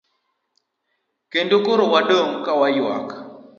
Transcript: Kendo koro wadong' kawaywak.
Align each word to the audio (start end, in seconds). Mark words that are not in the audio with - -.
Kendo 1.31 1.55
koro 1.65 1.83
wadong' 1.93 2.35
kawaywak. 2.45 3.07